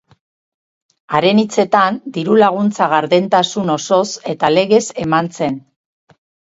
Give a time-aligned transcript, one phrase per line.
[1.17, 5.67] Haren hitzetan, diru-laguntza gardentasun osoz eta legez eman zen.